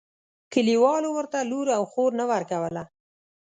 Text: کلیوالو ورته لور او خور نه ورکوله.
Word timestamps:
کلیوالو 0.53 1.09
ورته 1.13 1.37
لور 1.51 1.67
او 1.77 1.83
خور 1.91 2.11
نه 2.19 2.25
ورکوله. 2.31 2.83